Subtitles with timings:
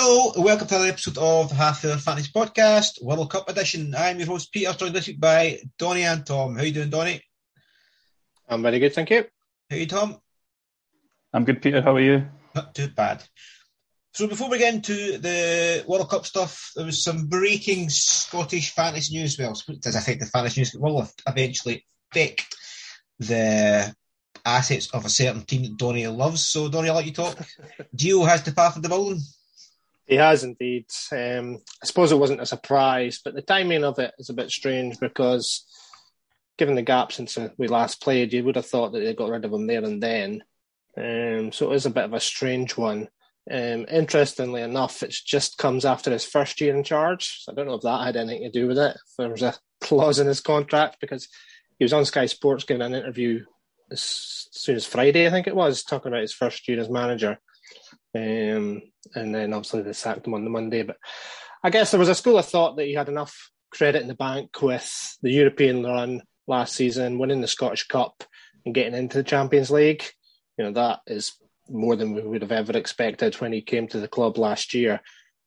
[0.00, 3.96] Hello, and welcome to another episode of the Half Hour Fantasy Podcast, World Cup edition.
[3.98, 6.54] I'm your host Peter, joined this week by Donny and Tom.
[6.54, 7.20] How you doing, Donny?
[8.48, 9.24] I'm very good, thank you.
[9.68, 10.20] How are you, Tom?
[11.32, 11.82] I'm good, Peter.
[11.82, 12.28] How are you?
[12.54, 13.24] Not too bad.
[14.14, 19.18] So before we get into the World Cup stuff, there was some breaking Scottish fantasy
[19.18, 19.36] news.
[19.36, 20.76] Well, does affect the fantasy news?
[20.76, 22.54] Will eventually affect
[23.18, 23.92] the
[24.44, 26.46] assets of a certain team that Donny loves.
[26.46, 27.36] So Donny, I'll let you talk.
[27.96, 29.20] Gio has departed the building.
[30.08, 30.86] He has indeed.
[31.12, 34.50] Um, I suppose it wasn't a surprise, but the timing of it is a bit
[34.50, 35.66] strange because,
[36.56, 39.44] given the gap since we last played, you would have thought that they got rid
[39.44, 40.42] of him there and then.
[40.96, 43.08] Um, so it is a bit of a strange one.
[43.50, 47.42] Um, interestingly enough, it just comes after his first year in charge.
[47.42, 48.96] So I don't know if that had anything to do with it.
[48.96, 51.28] If there was a clause in his contract because
[51.78, 53.44] he was on Sky Sports giving an interview
[53.90, 57.38] as soon as Friday, I think it was, talking about his first year as manager.
[58.14, 58.82] Um,
[59.14, 60.82] and then obviously they sacked him on the Monday.
[60.82, 60.96] But
[61.62, 64.14] I guess there was a school of thought that he had enough credit in the
[64.14, 68.24] bank with the European run last season, winning the Scottish Cup
[68.64, 70.04] and getting into the Champions League.
[70.56, 71.34] You know, that is
[71.68, 75.00] more than we would have ever expected when he came to the club last year.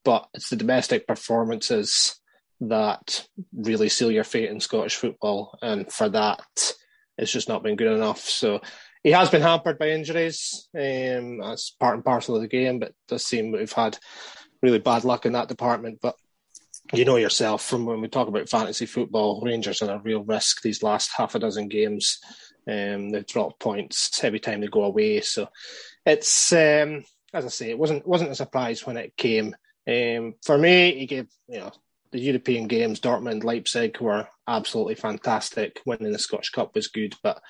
[0.04, 2.20] But it's the domestic performances
[2.62, 5.58] that really seal your fate in Scottish football.
[5.62, 6.74] And for that,
[7.18, 8.20] it's just not been good enough.
[8.20, 8.62] So
[9.04, 10.68] he has been hampered by injuries.
[10.76, 13.98] Um, that's part and parcel of the game, but it does seem we've had
[14.62, 16.00] really bad luck in that department.
[16.02, 16.16] But
[16.94, 20.62] you know yourself from when we talk about fantasy football, Rangers are a real risk
[20.62, 22.20] these last half a dozen games.
[22.68, 25.22] Um, they've dropped points every time they go away.
[25.22, 25.48] So
[26.06, 27.04] it's um,
[27.34, 29.56] as I say, it wasn't wasn't a surprise when it came.
[29.88, 31.72] Um, for me, he gave you know
[32.12, 35.80] the European games, Dortmund, Leipzig were absolutely fantastic.
[35.86, 37.42] Winning the Scottish Cup was good, but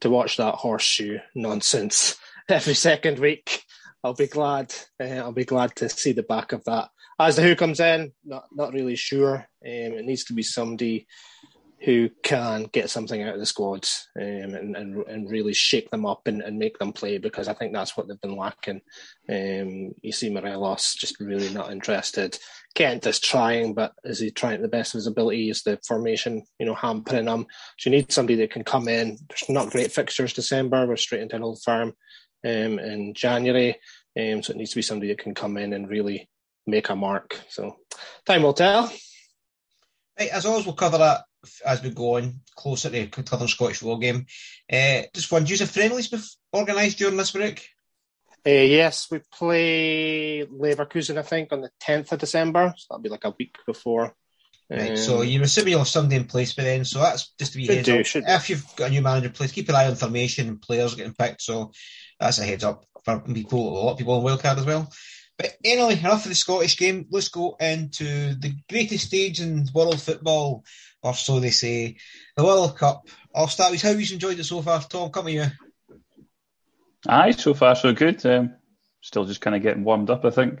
[0.00, 2.16] to watch that horseshoe nonsense
[2.48, 3.64] every second week,
[4.02, 4.74] I'll be glad.
[4.98, 6.88] Uh, I'll be glad to see the back of that.
[7.18, 9.36] As to who comes in, not not really sure.
[9.36, 11.06] Um, it needs to be somebody
[11.82, 13.88] who can get something out of the squad
[14.20, 17.54] um, and, and and really shake them up and, and make them play because I
[17.54, 18.82] think that's what they've been lacking.
[19.28, 22.38] Um, you see Morelos just really not interested.
[22.74, 25.48] Kent is trying, but is he trying to the best of his ability?
[25.48, 27.46] Is the formation, you know, hampering him?
[27.78, 29.16] So you need somebody that can come in.
[29.28, 30.86] There's not great fixtures December.
[30.86, 31.94] We're straight into an Old Firm
[32.44, 33.76] um, in January.
[34.18, 36.28] Um, so it needs to be somebody that can come in and really
[36.66, 37.40] make a mark.
[37.48, 37.76] So
[38.26, 38.92] time will tell.
[40.18, 41.22] Right, as always, we'll cover that
[41.64, 44.26] as we go on closer to covering Scottish football game.
[44.70, 47.68] Uh, just one, do you have friendlies organised during this break?
[48.46, 52.72] Uh, yes, we play Leverkusen, I think, on the 10th of December.
[52.76, 54.14] So that'll be like a week before.
[54.70, 56.84] Right, um, so you're assuming you'll have somebody in place by then.
[56.84, 58.06] So that's just to be heads do, up.
[58.06, 60.94] If you've got a new manager in place, keep an eye on formation and players
[60.94, 61.42] getting picked.
[61.42, 61.72] So
[62.18, 64.90] that's a heads up for people, a lot of people on wildcard as well.
[65.40, 67.06] But anyway, enough of the Scottish game.
[67.10, 70.64] Let's go into the greatest stage in world football,
[71.02, 71.96] or so they say,
[72.36, 73.08] the World Cup.
[73.34, 74.82] I'll start with how you've enjoyed it so far.
[74.82, 75.50] Tom, come here.
[77.08, 78.24] Aye, so far so good.
[78.26, 78.54] Um,
[79.00, 80.58] still just kind of getting warmed up, I think,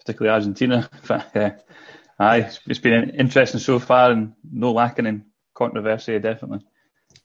[0.00, 0.90] particularly Argentina.
[1.06, 1.50] But, uh,
[2.18, 5.24] aye, it's been interesting so far and no lacking in
[5.54, 6.66] controversy, definitely.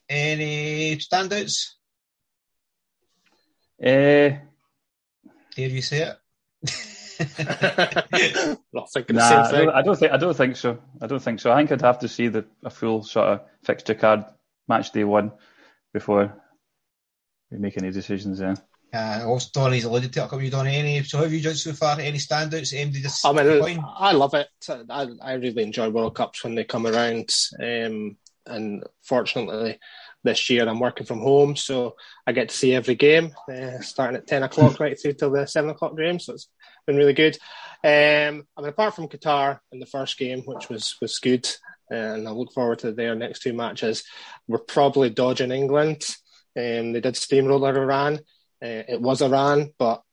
[0.07, 1.71] Any standouts?
[3.83, 4.37] Uh,
[5.55, 6.17] Dare you say it?
[8.73, 9.69] Not thinking nah, the same thing.
[9.69, 10.79] I don't, I don't think I don't think so.
[11.01, 11.51] I don't think so.
[11.51, 14.25] I think I'd have to see the a full sort of fixture card
[14.67, 15.31] match day one
[15.93, 16.33] before
[17.49, 18.55] we make any decisions there.
[18.93, 20.75] Uh, also, Donny's alluded to it a couple of Donny.
[20.75, 21.97] Any, so, have you judged so far?
[21.99, 22.73] Any standouts?
[22.73, 24.49] Anybody just I mean, I love it.
[24.67, 27.29] I, I really enjoy World Cups when they come around.
[27.57, 29.79] Um, and fortunately,
[30.23, 30.67] this year.
[30.67, 31.95] I'm working from home, so
[32.25, 35.45] I get to see every game, uh, starting at 10 o'clock right through till the
[35.45, 36.19] 7 o'clock game.
[36.19, 36.47] So it's
[36.85, 37.37] been really good.
[37.83, 41.49] Um, I mean, apart from Qatar in the first game, which was, was good,
[41.89, 44.03] and I look forward to their next two matches,
[44.47, 46.03] we're probably dodging England.
[46.57, 48.19] Um, they did steamroller Iran.
[48.63, 50.03] Uh, it was Iran, but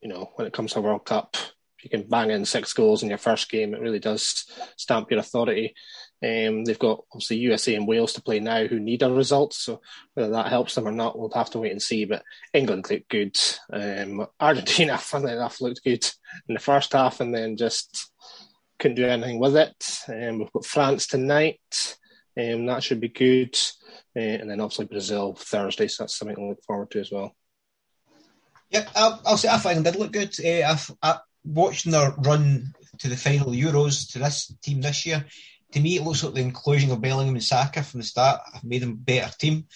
[0.00, 1.36] you know, when it comes to World Cup,
[1.82, 4.46] you can bang in six goals in your first game, it really does
[4.76, 5.74] stamp your authority.
[6.22, 9.54] Um, they've got obviously USA and Wales to play now who need a result.
[9.54, 9.80] So
[10.14, 12.04] whether that helps them or not, we'll have to wait and see.
[12.04, 13.38] But England looked good.
[13.72, 16.04] Um, Argentina, funnily enough, looked good
[16.48, 18.10] in the first half and then just
[18.78, 20.00] couldn't do anything with it.
[20.08, 21.96] Um, we've got France tonight.
[22.36, 23.56] Um, that should be good.
[24.16, 25.88] Uh, and then obviously Brazil Thursday.
[25.88, 27.34] So that's something to look forward to as well.
[28.70, 30.34] Yep, I'll, I'll say I find did look good.
[30.44, 35.24] Uh, I've, I, watching their run to the final Euros to this team this year,
[35.72, 38.64] to me, it looks like the inclusion of Bellingham and Saka from the start have
[38.64, 39.66] made them a better team.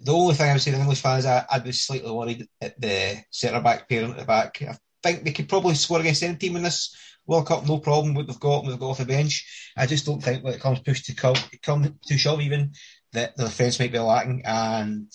[0.00, 2.80] The only thing I would say to English fans, I, I'd be slightly worried at
[2.80, 4.60] the centre back pair at the back.
[4.62, 6.94] I think they could probably score against any team in this
[7.26, 8.14] World Cup, no problem.
[8.14, 9.70] What they've got, they've got off the bench.
[9.76, 12.72] I just don't think when it comes push to come, come to shove, even
[13.12, 14.42] that the defence might be lacking.
[14.44, 15.06] And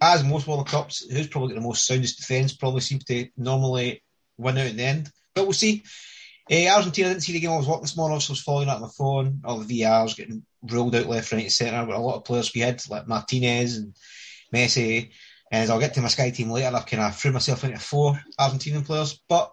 [0.00, 4.02] as most World Cups, who's probably got the most soundest defence probably seems to normally
[4.38, 5.10] win out in the end.
[5.34, 5.84] But we'll see.
[6.50, 8.68] Uh, Argentina didn't see the game I was watching this morning, so I was following
[8.68, 9.40] up on my phone.
[9.44, 11.86] All the VRs getting ruled out left, right, and centre.
[11.86, 13.94] But a lot of players we had, like Martinez and
[14.52, 15.10] Messi.
[15.52, 16.74] And I'll get to my Sky team later.
[16.74, 19.20] I've kind of threw myself into four Argentinian players.
[19.28, 19.52] But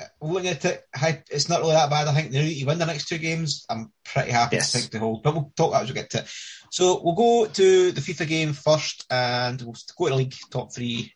[0.00, 0.84] uh, looking at it,
[1.30, 2.06] it's not really that bad.
[2.06, 3.66] I think they you win the next two games.
[3.68, 4.70] I'm pretty happy yes.
[4.70, 5.24] to think the hold.
[5.24, 6.28] But we'll talk that as we get to it.
[6.70, 10.72] So we'll go to the FIFA game first, and we'll go to the league top
[10.72, 11.12] three.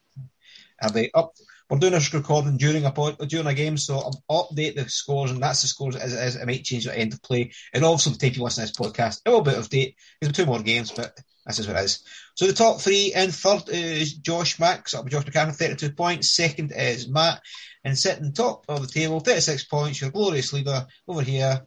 [0.82, 1.35] Are they up?
[1.68, 2.92] We're doing this recording during a
[3.26, 3.96] during a game, so
[4.28, 6.36] I'll update the scores, and that's the scores as it is.
[6.36, 8.72] It might change at the end of play, and also the time you listen to
[8.72, 9.96] this podcast, it will be out of date.
[10.20, 12.04] There's two more games, but this is what it is.
[12.36, 16.32] So the top three in third is Josh Max, up with Josh McCann, 32 points.
[16.32, 17.40] Second is Matt,
[17.84, 20.00] and sitting top of the table, 36 points.
[20.00, 21.62] Your glorious leader over here,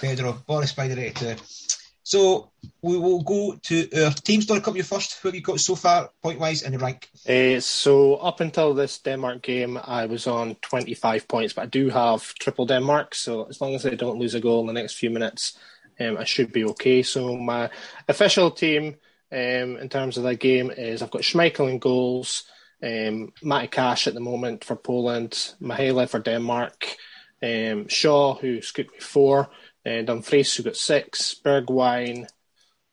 [0.00, 1.36] Pedro Boris Spider 82.
[2.08, 4.62] So we will go to our team story.
[4.62, 5.20] Come you first.
[5.20, 7.10] Who have you got so far, point wise, in the rank?
[7.28, 11.90] Uh, so up until this Denmark game, I was on 25 points, but I do
[11.90, 13.14] have triple Denmark.
[13.14, 15.58] So as long as they don't lose a goal in the next few minutes,
[16.00, 17.02] um, I should be okay.
[17.02, 17.68] So my
[18.08, 18.96] official team
[19.30, 22.44] um, in terms of that game is I've got Schmeichel in goals,
[22.82, 26.86] um, Matty Cash at the moment for Poland, Mahela for Denmark,
[27.42, 29.50] um, Shaw, who scooped me four.
[29.88, 31.34] Uh, Dumfries, who got six.
[31.42, 32.28] Bergwijn,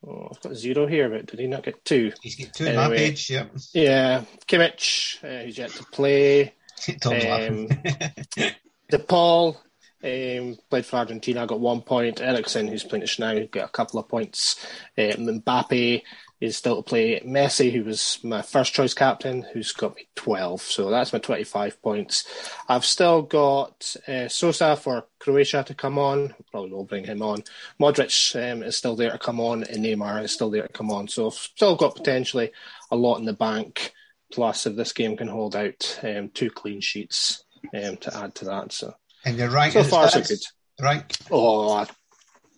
[0.07, 2.13] oh, I've got zero here, but did he not get two?
[2.21, 3.45] He's got two anyway, page, yeah.
[3.73, 4.23] Yeah.
[4.47, 6.53] Kimmich, uh, who's yet to play.
[7.05, 7.67] um,
[8.89, 9.57] De Paul,
[10.03, 12.21] um, played for Argentina, got one point.
[12.21, 14.65] Eriksen, who's playing at now, got a couple of points.
[14.97, 16.01] Um, Mbappe,
[16.45, 20.61] is still to play Messi, who was my first choice captain, who's got me 12.
[20.61, 22.25] So that's my 25 points.
[22.67, 26.33] I've still got uh, Sosa for Croatia to come on.
[26.51, 27.43] Probably will bring him on.
[27.79, 30.91] Modric um, is still there to come on, and Neymar is still there to come
[30.91, 31.07] on.
[31.07, 32.51] So I've still got potentially
[32.91, 33.93] a lot in the bank.
[34.31, 37.43] Plus, if this game can hold out, um, two clean sheets
[37.73, 38.71] um, to add to that.
[38.71, 38.93] So,
[39.23, 40.39] and your rank so far so good.
[40.81, 41.17] Right.
[41.31, 41.85] Oh,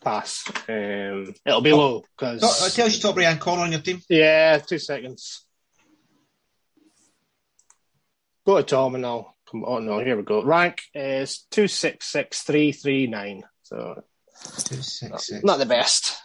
[0.08, 0.44] pass.
[0.70, 2.42] Um, it'll be low because.
[2.44, 4.02] Oh, tell you top Ryan Connor on your team.
[4.10, 5.46] Yeah, two seconds.
[8.46, 9.66] Go to Tom and I'll come.
[9.66, 10.44] Oh no, here we go.
[10.44, 13.44] Rank is two six six three three nine.
[13.64, 14.04] So
[14.64, 15.44] two six six.
[15.44, 16.16] Not the best.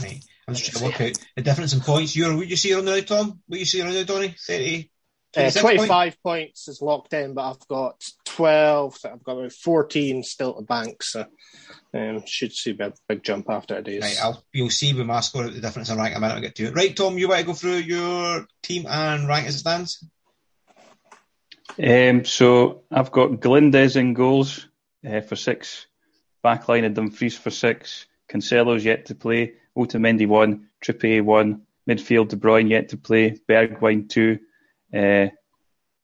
[0.00, 0.22] Right.
[0.46, 2.16] I'm just trying to work out the difference in points.
[2.16, 3.40] You're, what you see on the Tom?
[3.46, 4.34] What you see on the Donny?
[4.46, 4.90] 30,
[5.36, 8.96] uh, 25 points is locked in, but I've got 12.
[8.96, 11.02] So I've got about 14 still to bank.
[11.02, 11.26] So
[11.92, 14.02] um, should see a big, big jump after it is.
[14.02, 16.16] Right, I'll, you'll see with my score the difference in rank.
[16.16, 16.74] I might not going to get to it.
[16.74, 20.04] Right, Tom, you want to go through your team and rank as it stands?
[21.82, 24.66] Um, so I've got Galindez in goals
[25.06, 25.86] uh, for six,
[26.44, 32.36] backline of Dumfries for six, Cancelo's yet to play, Otamendi one, Trippier one, midfield De
[32.36, 34.40] Bruyne yet to play, Bergwijn two,
[34.94, 35.28] uh,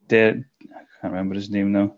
[0.07, 1.97] Der, I can't remember his name now.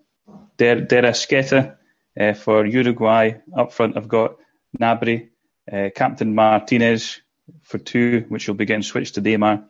[0.59, 1.77] Der, Der Esqueta
[2.19, 3.33] uh, for Uruguay.
[3.57, 4.37] Up front, I've got
[4.79, 5.31] Gnabry,
[5.71, 7.21] uh, Captain Martinez
[7.63, 9.65] for two, which will be getting switched to Neymar.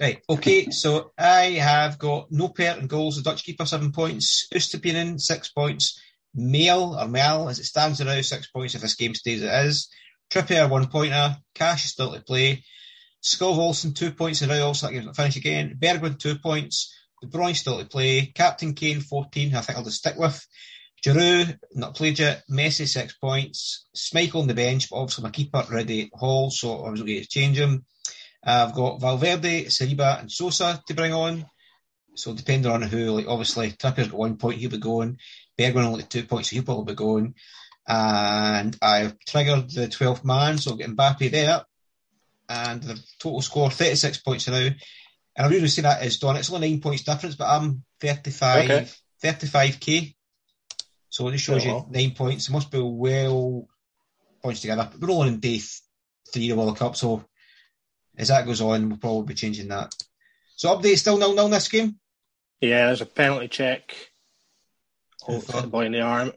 [0.00, 5.20] Right, okay, so I have got Noppert and goals, the Dutch keeper, seven points, Estupinan,
[5.20, 6.00] six points,
[6.34, 9.68] Mail, or Mel, as it stands now, six points if this game stays as it
[9.68, 9.90] is,
[10.30, 12.64] Trippier, one pointer, Cash is still to play,
[13.22, 16.94] Skov Olsen, two points, and now also that game's not finished again, Bergwijn, two points,
[17.20, 20.46] De Bruyne still to play, Captain Kane, 14, I think I'll just stick with,
[21.04, 25.64] Giroud, not played yet, Messi, six points, Smike on the bench, but obviously my keeper,
[25.70, 27.84] ready Hall, so I was going to change him.
[28.42, 31.46] I've got Valverde, Saliba, and Sosa to bring on.
[32.14, 35.18] So depending on who, like obviously Trippier's got one point, he'll be going.
[35.58, 37.34] Bergwijn only two points, so he'll probably be going.
[37.86, 41.64] And I've triggered the 12th man, so I'll get Mbappe there.
[42.48, 44.70] And the total score, 36 points now.
[45.36, 46.36] And I really see that as done.
[46.36, 48.88] It's only nine points difference, but I'm 35, okay.
[49.22, 50.14] 35k.
[51.08, 52.48] So it just shows you nine points.
[52.48, 53.68] It must be well
[54.42, 54.88] points together.
[54.98, 55.60] We're all in day
[56.32, 57.24] three of the World Cup, so
[58.16, 59.94] as that goes on, we'll probably be changing that.
[60.56, 61.98] So update still nil nil this game.
[62.60, 63.94] Yeah, there's a penalty check.
[65.26, 66.32] Oh, the boy in the arm.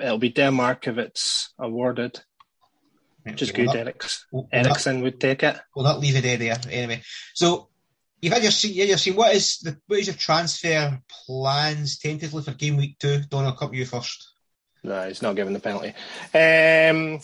[0.00, 2.20] It'll be Denmark if it's awarded.
[3.22, 3.68] Which is good.
[3.68, 4.22] That,
[4.52, 5.58] Eriksen would take it.
[5.74, 7.02] We'll not leave it there anyway.
[7.34, 7.68] So
[8.26, 12.50] you've had your you've seen what is the what is your transfer plans tentatively for
[12.50, 13.20] game week two?
[13.30, 14.32] Donald, come you first.
[14.82, 15.94] No, he's not given the penalty.
[16.34, 17.20] Um,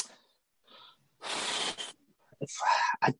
[3.02, 3.14] I,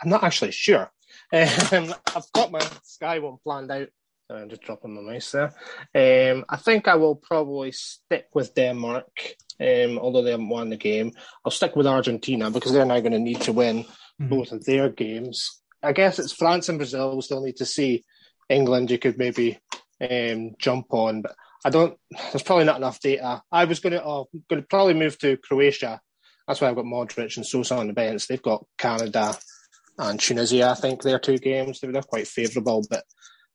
[0.00, 0.92] I'm not actually sure.
[1.32, 3.88] Um, I've got my Sky one planned out.
[4.30, 6.32] I'm just dropping my mouse there.
[6.32, 10.76] Um, I think I will probably stick with Denmark, um, although they haven't won the
[10.76, 11.12] game.
[11.44, 14.28] I'll stick with Argentina because they're now going to need to win mm-hmm.
[14.28, 15.60] both of their games.
[15.82, 17.14] I guess it's France and Brazil.
[17.14, 18.04] We still need to see
[18.48, 18.90] England.
[18.90, 19.58] You could maybe
[20.00, 21.96] um, jump on, but I don't.
[22.10, 23.42] There's probably not enough data.
[23.50, 26.00] I was going to, oh, going to probably move to Croatia.
[26.46, 28.26] That's why I've got Modric and Sosa on the bench.
[28.26, 29.34] They've got Canada
[29.98, 30.70] and Tunisia.
[30.70, 33.04] I think their two games they're quite favourable, but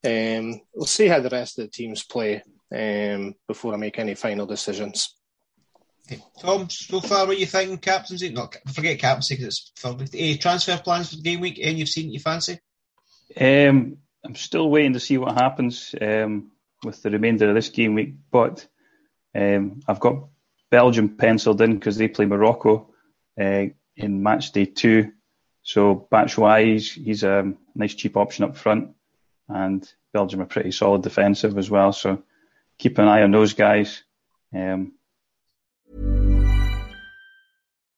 [0.06, 2.44] um, we'll see how the rest of the teams play
[2.75, 5.15] um, before I make any final decisions.
[6.41, 7.81] Tom, so far, what you think?
[7.81, 8.29] Captaincy?
[8.29, 9.72] Not forget captaincy because
[10.13, 11.60] it's transfer plans for the game week.
[11.62, 12.60] Any you've seen you fancy?
[13.39, 16.51] Um, I'm still waiting to see what happens um,
[16.83, 18.67] with the remainder of this game week, but
[19.33, 20.27] um, I've got
[20.69, 22.93] Belgium penciled in because they play Morocco
[23.39, 25.13] uh, in match day two.
[25.62, 28.89] So Batshuayi, he's, he's a nice cheap option up front,
[29.48, 31.93] and Belgium are pretty solid defensive as well.
[31.93, 32.24] So
[32.77, 34.03] keep an eye on those guys.
[34.53, 34.93] Um,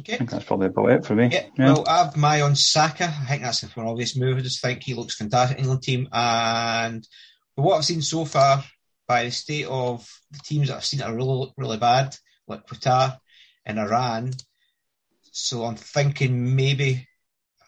[0.00, 0.14] Okay.
[0.14, 1.28] I think that's probably about it for me.
[1.32, 1.72] Yeah, yeah.
[1.72, 3.04] Well, I have my on Saka.
[3.04, 4.38] I think that's an obvious move.
[4.38, 6.08] I just think he looks fantastic England team.
[6.12, 7.06] And
[7.56, 8.62] what I've seen so far,
[9.08, 12.14] by the state of the teams that I've seen that are really, really bad,
[12.46, 13.18] like Qatar
[13.64, 14.32] and Iran,
[15.38, 17.06] So I'm thinking maybe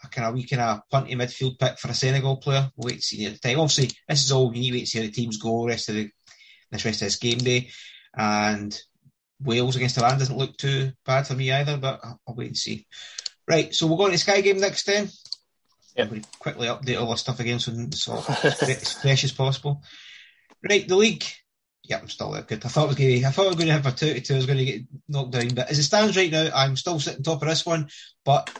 [0.02, 2.70] a kind of we kind of punty midfield pick for a Senegal player.
[2.76, 3.60] We'll wait to see the time.
[3.60, 5.88] Obviously, this is all you need to wait to see how the teams go rest
[5.88, 6.10] of the
[6.70, 7.70] this rest of this game day.
[8.16, 8.76] And
[9.42, 12.86] Wales against Iran doesn't look too bad for me either, but I'll wait and see.
[13.48, 15.08] Right, so we'll go into Sky game next then.
[15.96, 16.08] Yeah.
[16.38, 19.82] Quickly update all our stuff again so it's all as fresh as possible.
[20.68, 21.24] Right, the league.
[21.82, 22.42] Yeah, I'm still there.
[22.42, 22.64] Good.
[22.64, 24.14] I thought I was going to, I thought I was going to have a two
[24.14, 24.34] to two.
[24.34, 27.00] I was going to get knocked down, but as it stands right now, I'm still
[27.00, 27.88] sitting top of this one.
[28.24, 28.56] But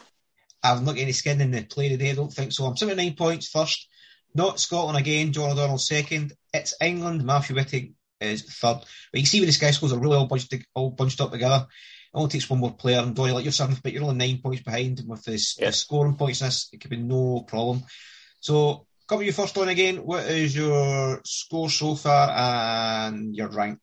[0.63, 2.11] I'm not getting any skin in the play today.
[2.11, 2.65] I don't think so.
[2.65, 3.87] I'm 79 points first.
[4.33, 5.31] Not Scotland again.
[5.31, 6.33] John O'Donnell second.
[6.53, 7.23] It's England.
[7.23, 8.79] Matthew Whitting is third.
[9.11, 11.67] But you see with the Sky scores are really all bunched, all bunched up together.
[12.13, 14.41] It only takes one more player, and Doyle, like you're seventh, but you're only nine
[14.41, 14.99] points behind.
[14.99, 15.67] And with this, yeah.
[15.67, 17.83] the scoring points in this, it could be no problem.
[18.41, 19.97] So, cover you first on again.
[19.97, 22.29] What is your score so far
[23.07, 23.79] and your rank?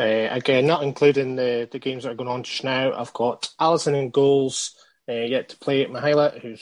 [0.00, 2.92] Uh, again, not including the, the games that are going on just now.
[2.92, 4.74] I've got Alisson in goals,
[5.08, 6.56] uh, yet to play Mihaila, who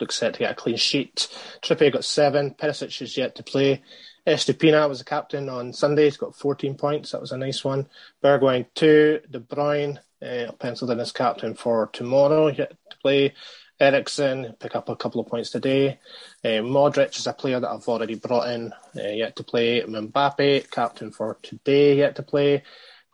[0.00, 1.28] looks set to get a clean sheet.
[1.62, 2.54] Trippier got seven.
[2.58, 3.82] Perisic is yet to play.
[4.26, 6.04] Estupiñán was the captain on Sunday.
[6.04, 7.12] He's got 14 points.
[7.12, 7.88] That was a nice one.
[8.22, 9.20] Bergwijn, two.
[9.30, 13.34] De Bruyne, uh, penciled in as captain for tomorrow, yet to play.
[13.80, 15.98] Eriksen, pick up a couple of points today.
[16.44, 19.80] Uh, Modric is a player that I've already brought in, uh, yet to play.
[19.80, 22.62] Mbappe, captain for today, yet to play.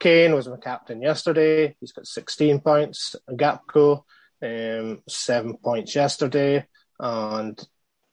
[0.00, 1.76] Kane was my captain yesterday.
[1.80, 3.14] He's got 16 points.
[3.30, 4.02] Gakpo,
[4.42, 6.66] um, seven points yesterday.
[6.98, 7.64] And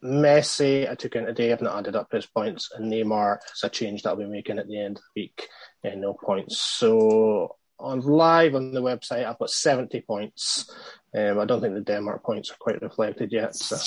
[0.04, 1.52] Messi, I took in today.
[1.54, 4.60] I've not added up his points, and Neymar is a change that I'll be making
[4.60, 5.48] at the end of the week,
[5.84, 6.58] and no points.
[6.58, 10.70] So on live on the website, I've got 70 points.
[11.16, 13.78] Um, I don't think the Denmark points are quite reflected yet, so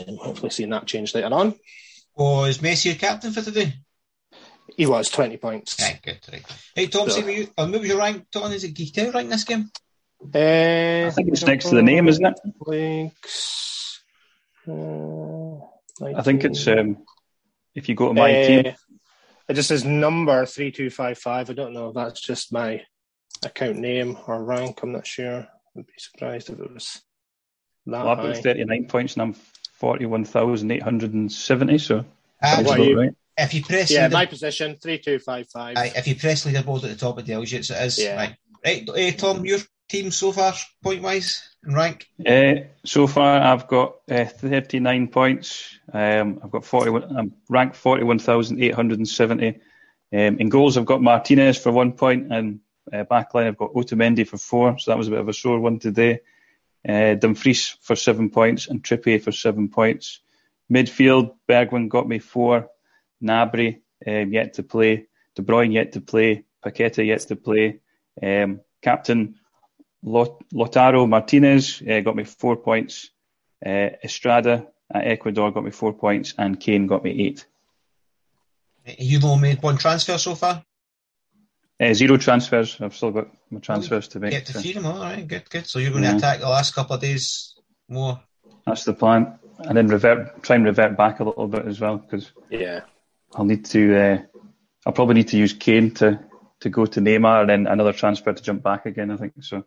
[0.00, 1.54] um, hopefully seeing that change later on.
[2.16, 3.74] Was Messi your captain for today?
[4.76, 5.80] He was 20 points.
[5.80, 6.20] Right, good.
[6.30, 6.44] Right.
[6.74, 8.52] Hey, Tom, so, you, what was your rank, Tom?
[8.52, 9.70] Is it Geek rank this game?
[10.22, 12.40] Uh, I think it's next to the name, isn't it?
[12.66, 14.02] Links.
[14.66, 15.33] Uh,
[16.02, 17.04] I think it's um,
[17.74, 18.74] if you go to my uh, team.
[19.46, 21.50] It just says number three two five five.
[21.50, 22.82] I don't know if that's just my
[23.44, 24.80] account name or rank.
[24.82, 25.46] I'm not sure.
[25.76, 27.02] I'd be surprised if it was
[27.86, 29.34] that well, I've got 39 points and I'm
[29.74, 31.78] 41,870.
[31.78, 32.04] So
[32.42, 33.10] uh, well, you, right.
[33.36, 35.76] If you press, yeah, my position three two five five.
[35.96, 37.98] If you press leaderboard at the top, it tells you it's, it is.
[37.98, 38.16] Yeah.
[38.16, 38.88] Right, right.
[38.94, 42.08] Hey, Tom, your team so far, point wise and rank?
[42.24, 45.78] Uh, so far, I've got uh, 39 points.
[45.92, 47.16] Um, I've got 41.
[47.16, 49.60] I'm ranked 41,870.
[50.12, 52.60] Um, in goals, I've got Martinez for one point, and
[52.92, 54.78] uh, backline, I've got Otamendi for four.
[54.78, 56.20] So that was a bit of a sore one today.
[56.86, 60.20] Uh, Dumfries for seven points, and Trippier for seven points.
[60.70, 62.68] Midfield, Bergwijn got me four.
[63.22, 65.06] Gnabry um, yet to play.
[65.34, 66.44] De Bruyne yet to play.
[66.64, 67.80] Paqueta yet to play.
[68.22, 69.36] Um, captain
[70.04, 73.10] Lautaro Martinez uh, got me four points.
[73.64, 77.46] Uh, Estrada at Ecuador got me four points, and Kane got me eight.
[78.98, 80.62] You've only made one transfer so far.
[81.80, 82.80] Uh, zero transfers.
[82.80, 84.32] I've still got my transfers to make.
[84.32, 84.86] Get to feed them.
[84.86, 85.66] All right, good, good.
[85.66, 86.12] So you're going yeah.
[86.12, 87.54] to attack the last couple of days
[87.88, 88.20] more.
[88.66, 91.96] That's the plan, and then revert, try and revert back a little bit as well
[91.96, 92.80] because yeah,
[93.34, 93.96] I'll need to.
[93.96, 94.18] Uh,
[94.86, 96.20] I'll probably need to use Kane to
[96.60, 99.10] to go to Neymar and then another transfer to jump back again.
[99.10, 99.64] I think so.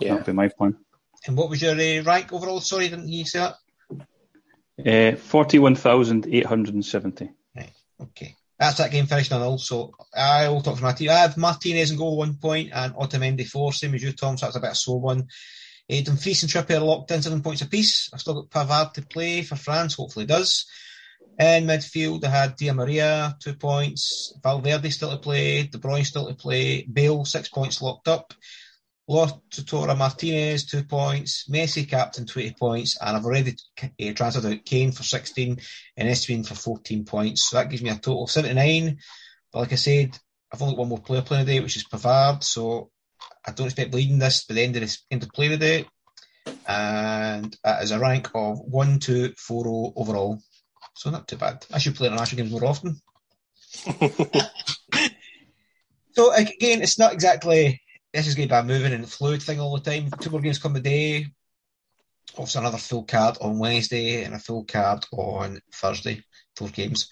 [0.00, 0.12] Yeah.
[0.12, 0.76] That'd be my plan.
[1.26, 2.60] And what was your uh, rank overall?
[2.60, 3.56] Sorry, didn't you say that?
[4.86, 7.30] Uh, 41,870.
[7.54, 8.36] Right, okay.
[8.58, 9.58] That's that game finished on all.
[9.58, 11.10] So I will talk for my team.
[11.10, 14.36] I have Martinez and goal one point and Otamendi four, same as you, Tom.
[14.36, 15.28] So that's a bit of a sore one.
[15.90, 18.10] Uh, Dumfries and Trippier locked in seven points apiece.
[18.12, 20.66] I've still got Pavard to play for France, hopefully does.
[21.38, 24.34] In midfield, I had Di Maria, two points.
[24.42, 25.62] Valverde still to play.
[25.62, 26.82] De Bruyne still to play.
[26.82, 28.34] Bale, six points locked up.
[29.10, 31.48] Lautaro Martinez, two points.
[31.50, 32.96] Messi, captain, 20 points.
[33.00, 35.58] And I've already uh, transferred out Kane for 16
[35.96, 37.50] and Esteban for 14 points.
[37.50, 38.98] So that gives me a total of 79.
[39.52, 40.16] But like I said,
[40.52, 42.44] I've only got one more player playing today, which is Pavard.
[42.44, 42.90] So
[43.44, 45.86] I don't expect bleeding this by the end of this end of play today.
[46.68, 50.38] And that is a rank of 1, 2, 4, 0 overall.
[50.94, 51.66] So not too bad.
[51.72, 53.00] I should play international games more often.
[56.12, 57.80] so again, it's not exactly
[58.12, 60.10] this is going to be a moving and fluid thing all the time.
[60.20, 61.26] Two more games come a day.
[62.36, 66.22] Also, another full card on Wednesday and a full card on Thursday.
[66.56, 67.10] Four games.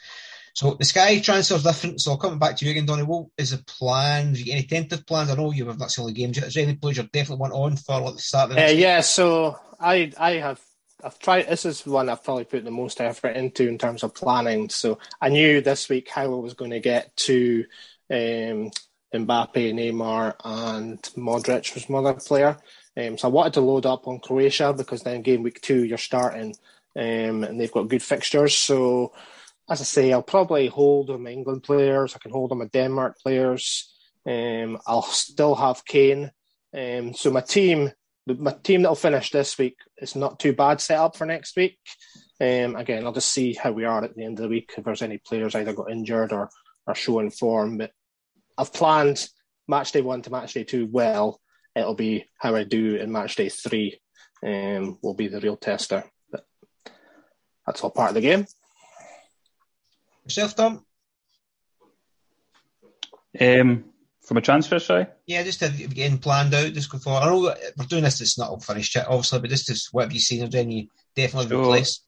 [0.54, 2.00] So the Sky transfer is different.
[2.00, 4.32] So coming back to you again, Donny, what is the plan?
[4.32, 5.30] Do you get any tentative plans?
[5.30, 6.48] I know you have not seen the games yet.
[6.48, 8.70] Is there any players you definitely want on for like, the start of the uh,
[8.70, 10.60] Yeah, so I I have
[11.02, 11.48] I've tried.
[11.48, 14.68] This is one I've probably put the most effort into in terms of planning.
[14.68, 17.64] So I knew this week how I was going to get to
[18.10, 18.72] um,
[19.14, 22.58] Mbappe, Neymar, and Modric was another player.
[22.96, 25.98] Um, so I wanted to load up on Croatia because then game week two you're
[25.98, 26.54] starting,
[26.96, 28.54] um, and they've got good fixtures.
[28.54, 29.12] So
[29.68, 32.14] as I say, I'll probably hold on my England players.
[32.14, 33.92] I can hold on my Denmark players.
[34.26, 36.30] Um, I'll still have Kane.
[36.76, 37.92] Um, so my team,
[38.26, 41.78] my team that'll finish this week is not too bad set up for next week.
[42.40, 44.84] Um, again, I'll just see how we are at the end of the week if
[44.84, 46.50] there's any players either got injured or
[46.86, 47.78] are showing form.
[47.78, 47.92] But
[48.58, 49.26] I've planned
[49.68, 51.40] match day one to match day two well.
[51.76, 54.00] It'll be how I do in match day three.
[54.44, 56.04] Um, will be the real tester.
[56.30, 56.44] But
[57.64, 58.46] that's all part of the game.
[60.24, 60.84] Yourself, Tom?
[63.40, 63.84] Um,
[64.26, 65.06] from a transfer, sorry?
[65.26, 67.14] Yeah, just to, getting planned out, just go for.
[67.14, 70.02] I know we're doing this, it's not all finished yet, obviously, but just to, what
[70.02, 72.00] have you seen of any definitely so, replace?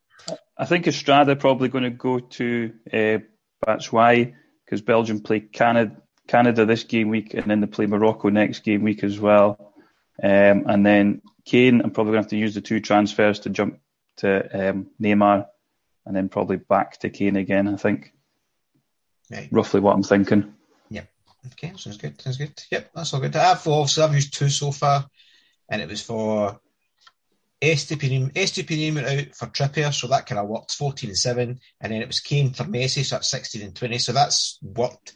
[0.58, 3.18] I think Estrada probably going to go to uh,
[3.66, 4.34] Batshuayi
[4.64, 5.96] because Belgium play Canada,
[6.30, 9.74] Canada this game week and then they play Morocco next game week as well.
[10.22, 13.50] Um, and then Kane, I'm probably going to have to use the two transfers to
[13.50, 13.80] jump
[14.18, 15.46] to um, Neymar
[16.06, 18.12] and then probably back to Kane again, I think.
[19.30, 19.48] Right.
[19.50, 20.54] Roughly what I'm thinking.
[20.90, 21.08] Yep.
[21.52, 22.20] Okay, sounds good.
[22.20, 22.52] Sounds good.
[22.70, 23.34] Yep, that's all good.
[23.34, 25.06] I've obviously I've used two so far,
[25.68, 26.60] and it was for
[27.60, 28.32] Estupiñán.
[28.32, 30.72] Estupiñán went out for Trippier, so that kind of worked.
[30.72, 33.98] 14 and 7, and then it was Kane for Messi, so that's 16 and 20.
[33.98, 35.12] So that's worked.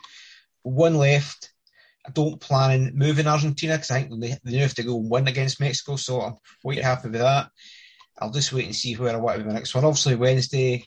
[0.65, 1.53] One left.
[2.07, 5.29] I don't plan on moving Argentina because I think they, they have to go win
[5.29, 7.49] against Mexico, so I'm quite happy with that.
[8.19, 9.85] I'll just wait and see where I want to be the next one.
[9.85, 10.85] Obviously, Wednesday,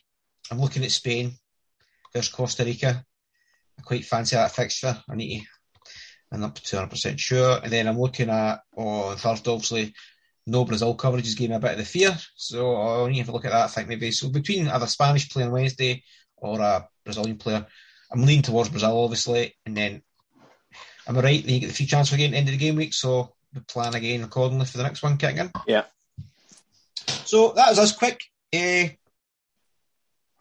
[0.50, 1.32] I'm looking at Spain.
[2.12, 3.04] There's Costa Rica.
[3.78, 4.96] I quite fancy that fixture.
[5.08, 5.46] I need to,
[6.32, 7.60] I'm not 200% sure.
[7.62, 9.94] And then I'm looking at, on oh, Thursday, obviously,
[10.46, 12.16] no Brazil coverage is giving me a bit of the fear.
[12.36, 14.10] So I'll need to have a look at that, I think, maybe.
[14.10, 16.02] So between either Spanish player on Wednesday
[16.36, 17.66] or a Brazilian player,
[18.10, 19.54] I'm leaning towards Brazil, obviously.
[19.66, 20.02] And then,
[21.06, 21.44] am I right?
[21.44, 22.94] Then you get the free transfer game end of the game week.
[22.94, 25.52] So we plan again accordingly for the next one kicking in.
[25.66, 25.84] Yeah.
[27.24, 28.22] So that was us quick,
[28.54, 28.88] uh,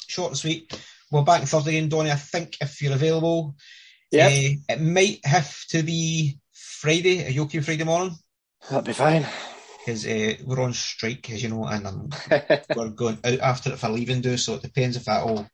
[0.08, 0.80] short and sweet.
[1.12, 2.12] We're back on Thursday again, Donny.
[2.12, 3.56] I think if you're available,
[4.12, 7.26] yeah, uh, it might have to be Friday.
[7.26, 8.16] Are you okay Friday morning?
[8.70, 9.26] That'd be fine.
[9.80, 12.10] Because uh, we're on strike, as you know, and um,
[12.76, 14.36] we're going out after it for leaving do.
[14.36, 15.48] So it depends if that all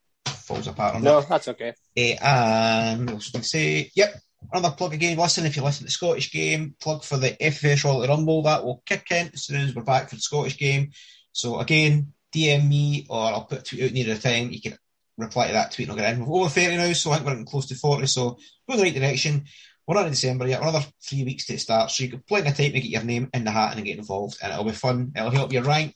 [0.44, 1.04] falls apart or not.
[1.04, 1.74] No, that's okay.
[1.98, 4.16] Uh, and I was going to say, yep,
[4.52, 5.18] another plug again.
[5.18, 8.44] Listen, if you listen to the Scottish game, plug for the FFS Royal Rumble.
[8.44, 10.92] That will kick in as soon as we're back for the Scottish game.
[11.32, 14.52] So again, DM me or I'll put a tweet out near the time.
[14.52, 14.78] You can
[15.18, 16.26] reply to that tweet and I'll get in.
[16.26, 18.08] We're over 30 now, so I think we're getting close to 40.
[18.08, 19.46] So go in the right direction.
[19.86, 20.62] We're not in December yet.
[20.62, 21.92] We're another three weeks to start.
[21.92, 23.98] So you can plenty of time to get your name in the hat and get
[23.98, 24.38] involved.
[24.42, 25.12] And it'll be fun.
[25.16, 25.96] It'll help you rank,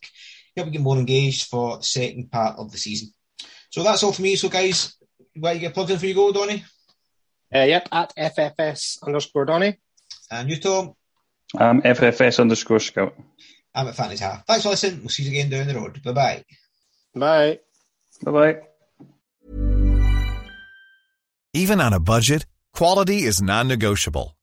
[0.55, 3.13] help you get more engaged for the second part of the season.
[3.69, 4.35] So that's all for me.
[4.35, 4.95] So guys,
[5.35, 6.63] where you get plugged in for you go, Donny?
[7.53, 9.77] Uh, yep, at FFS underscore Donny.
[10.29, 10.93] And you, Tom?
[11.57, 13.15] I'm FFS underscore Scout.
[13.73, 14.45] I'm at Fantasy Half.
[14.45, 14.99] Thanks for listening.
[14.99, 16.01] We'll see you again down the road.
[16.03, 16.43] Bye-bye.
[17.15, 17.59] Bye.
[18.23, 18.57] Bye-bye.
[21.53, 24.36] Even on a budget, quality is non-negotiable.